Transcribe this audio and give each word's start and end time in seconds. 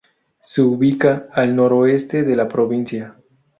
Se 0.39 0.63
ubica 0.63 1.27
al 1.31 1.55
noroeste 1.55 2.23
de 2.23 2.35
la 2.35 2.47
provincia. 2.47 3.15